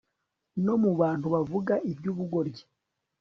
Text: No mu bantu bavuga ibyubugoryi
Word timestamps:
No 0.63 0.73
mu 0.81 0.91
bantu 0.99 1.25
bavuga 1.33 1.73
ibyubugoryi 1.91 2.63